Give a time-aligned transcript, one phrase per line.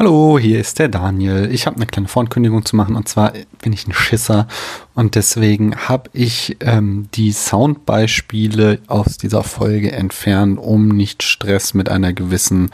[0.00, 1.50] Hallo, hier ist der Daniel.
[1.52, 4.48] Ich habe eine kleine Vorankündigung zu machen und zwar bin ich ein Schisser
[4.94, 11.90] und deswegen habe ich ähm, die Soundbeispiele aus dieser Folge entfernt, um nicht Stress mit
[11.90, 12.70] einer gewissen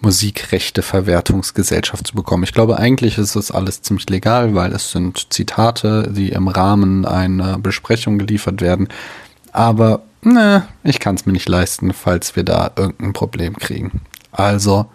[0.00, 2.44] Musikrechteverwertungsgesellschaft zu bekommen.
[2.44, 7.04] Ich glaube, eigentlich ist es alles ziemlich legal, weil es sind Zitate, die im Rahmen
[7.04, 8.88] einer Besprechung geliefert werden.
[9.52, 14.00] Aber ne, ich kann es mir nicht leisten, falls wir da irgendein Problem kriegen.
[14.32, 14.86] Also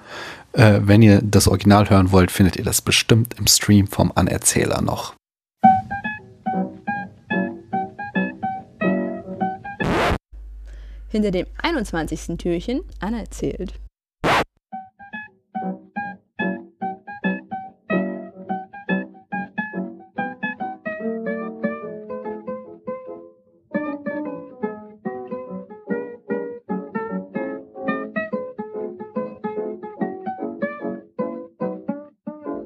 [0.56, 4.82] äh, wenn ihr das Original hören wollt, findet ihr das bestimmt im Stream vom Anerzähler
[4.82, 5.14] noch.
[11.10, 12.38] Hinter dem 21.
[12.38, 13.74] Türchen anerzählt.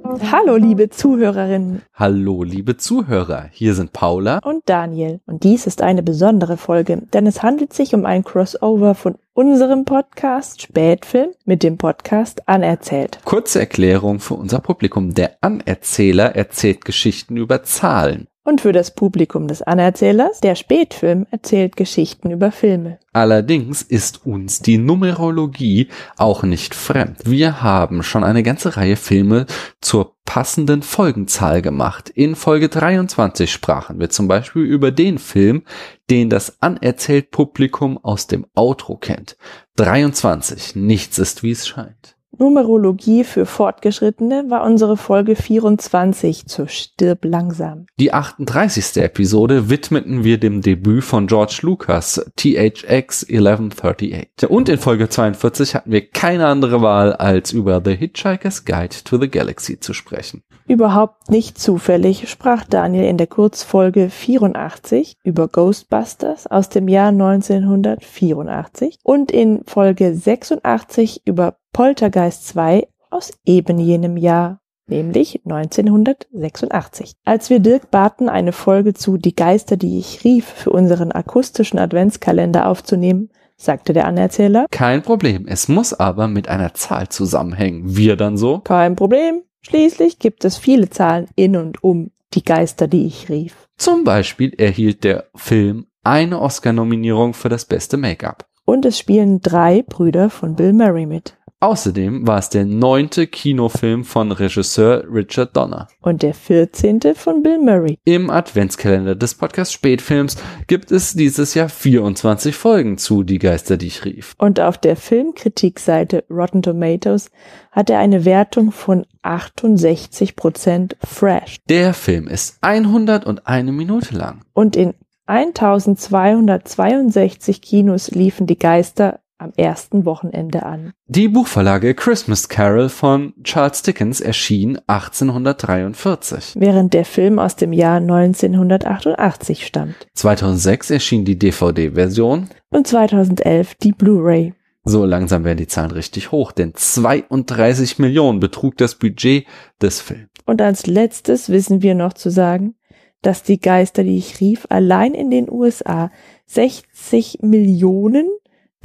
[0.10, 1.84] Hallo, liebe Zuhörerinnen.
[1.94, 3.48] Hallo, liebe Zuhörer.
[3.52, 5.20] Hier sind Paula und Daniel.
[5.28, 9.86] Und dies ist eine besondere Folge, denn es handelt sich um ein Crossover von unserem
[9.86, 13.20] Podcast Spätfilm mit dem Podcast Anerzählt.
[13.24, 15.14] Kurze Erklärung für unser Publikum.
[15.14, 18.28] Der Anerzähler erzählt Geschichten über Zahlen.
[18.50, 22.98] Und für das Publikum des Anerzählers, der Spätfilm erzählt Geschichten über Filme.
[23.14, 27.20] Allerdings ist uns die Numerologie auch nicht fremd.
[27.26, 29.46] Wir haben schon eine ganze Reihe Filme
[29.82, 32.10] zur passenden Folgenzahl gemacht.
[32.10, 35.62] In Folge 23 sprachen wir zum Beispiel über den Film,
[36.10, 39.38] den das anerzählt Publikum aus dem Outro kennt.
[39.76, 40.76] 23.
[40.76, 42.19] Nichts ist wie es scheint.
[42.38, 47.88] Numerologie für Fortgeschrittene war unsere Folge 24 zu Stirb langsam.
[48.00, 49.04] Die 38.
[49.04, 54.48] Episode widmeten wir dem Debüt von George Lucas, THX 1138.
[54.48, 59.18] Und in Folge 42 hatten wir keine andere Wahl, als über The Hitchhiker's Guide to
[59.20, 60.44] the Galaxy zu sprechen.
[60.68, 69.00] Überhaupt nicht zufällig sprach Daniel in der Kurzfolge 84 über Ghostbusters aus dem Jahr 1984
[69.04, 77.14] und in Folge 86 über Poltergeist 2 aus eben jenem Jahr, nämlich 1986.
[77.26, 81.80] Als wir Dirk baten, eine Folge zu Die Geister, die ich rief, für unseren akustischen
[81.80, 84.66] Adventskalender aufzunehmen, sagte der Anerzähler.
[84.72, 87.96] Kein Problem, es muss aber mit einer Zahl zusammenhängen.
[87.96, 88.60] Wir dann so?
[88.60, 89.44] Kein Problem.
[89.62, 93.68] Schließlich gibt es viele Zahlen in und um die Geister, die ich rief.
[93.78, 98.46] Zum Beispiel erhielt der Film eine Oscar-Nominierung für das beste Make-up.
[98.66, 101.38] Und es spielen drei Brüder von Bill Murray mit.
[101.62, 105.90] Außerdem war es der neunte Kinofilm von Regisseur Richard Donner.
[106.02, 108.00] Und der vierzehnte von Bill Murray.
[108.06, 110.38] Im Adventskalender des Podcast Spätfilms
[110.68, 114.36] gibt es dieses Jahr 24 Folgen zu Die Geister, die ich rief.
[114.38, 117.30] Und auf der Filmkritikseite Rotten Tomatoes
[117.74, 121.58] hat er eine Wertung von 68% fresh.
[121.68, 124.46] Der Film ist 101 Minute lang.
[124.54, 124.94] Und in
[125.26, 130.94] 1262 Kinos liefen die Geister am ersten Wochenende an.
[131.08, 136.54] Die Buchverlage Christmas Carol von Charles Dickens erschien 1843.
[136.58, 139.96] Während der Film aus dem Jahr 1988 stammt.
[140.14, 142.50] 2006 erschien die DVD-Version.
[142.70, 144.54] Und 2011 die Blu-ray.
[144.84, 149.46] So langsam werden die Zahlen richtig hoch, denn 32 Millionen betrug das Budget
[149.82, 150.30] des Films.
[150.46, 152.76] Und als letztes wissen wir noch zu sagen,
[153.22, 156.12] dass die Geister, die ich rief, allein in den USA
[156.48, 158.30] 60 Millionen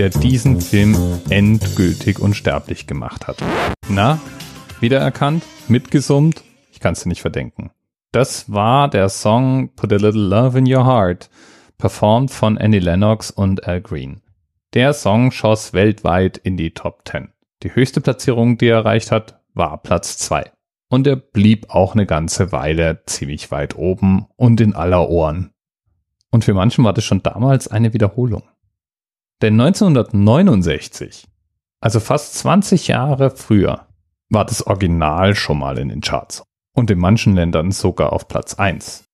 [0.00, 0.96] der diesen Film
[1.28, 3.36] endgültig unsterblich gemacht hat.
[3.90, 4.18] Na,
[4.80, 7.70] wiedererkannt, mitgesummt, ich kann es dir nicht verdenken.
[8.10, 11.28] Das war der Song Put a Little Love in Your Heart,
[11.76, 14.22] performt von Annie Lennox und Al Green.
[14.72, 17.28] Der Song schoss weltweit in die Top 10.
[17.62, 20.50] Die höchste Platzierung, die er erreicht hat, war Platz 2.
[20.88, 25.50] Und er blieb auch eine ganze Weile ziemlich weit oben und in aller Ohren.
[26.30, 28.44] Und für manchen war das schon damals eine Wiederholung.
[29.42, 31.26] Denn 1969,
[31.80, 33.86] also fast 20 Jahre früher,
[34.28, 36.42] war das Original schon mal in den Charts.
[36.74, 39.04] Und in manchen Ländern sogar auf Platz 1.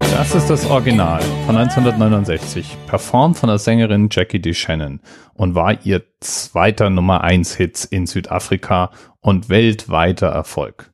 [0.00, 5.00] Das ist das Original von 1969, performt von der Sängerin Jackie DeShannon
[5.34, 8.90] und war ihr zweiter Nummer 1 Hit in Südafrika
[9.20, 10.90] und weltweiter Erfolg.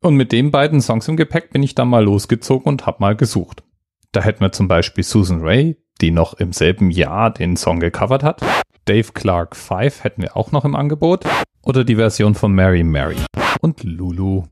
[0.00, 3.14] Und mit den beiden Songs im Gepäck bin ich dann mal losgezogen und hab mal
[3.14, 3.62] gesucht.
[4.10, 8.22] Da hätten wir zum Beispiel Susan Ray, die noch im selben Jahr den Song gecovert
[8.22, 8.42] hat.
[8.84, 11.24] Dave Clark 5 hätten wir auch noch im Angebot.
[11.62, 13.16] Oder die Version von Mary Mary.
[13.60, 14.44] Und Lulu.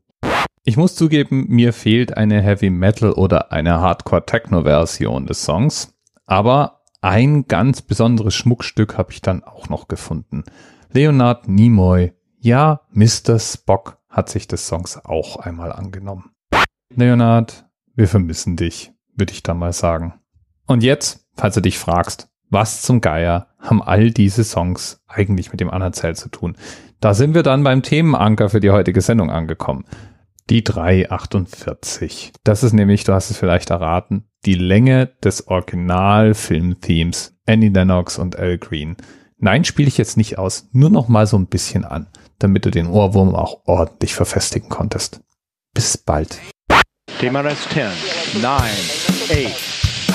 [0.64, 5.94] Ich muss zugeben, mir fehlt eine Heavy Metal oder eine Hardcore Techno Version des Songs.
[6.24, 10.44] Aber ein ganz besonderes Schmuckstück habe ich dann auch noch gefunden.
[10.92, 13.38] Leonard Nimoy, ja, Mr.
[13.38, 16.30] Spock hat sich des Songs auch einmal angenommen.
[16.94, 20.14] Leonard, wir vermissen dich, würde ich da mal sagen.
[20.66, 25.60] Und jetzt, falls du dich fragst, was zum Geier haben all diese Songs eigentlich mit
[25.60, 26.56] dem Anerzähl zu tun?
[27.00, 29.84] Da sind wir dann beim Themenanker für die heutige Sendung angekommen.
[30.50, 32.32] Die 348.
[32.44, 38.36] Das ist nämlich, du hast es vielleicht erraten, die Länge des Original-Film-Themes Annie Lennox und
[38.36, 38.96] Al Green.
[39.38, 42.08] Nein, spiele ich jetzt nicht aus, nur noch mal so ein bisschen an
[42.42, 45.20] damit du den Ohrwurm auch ordentlich verfestigen konntest.
[45.74, 46.38] Bis bald.
[47.18, 48.62] TMRS 10, 9,
[49.46, 49.81] 8.